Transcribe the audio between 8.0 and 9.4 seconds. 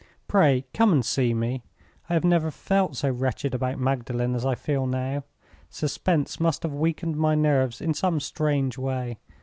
strange way.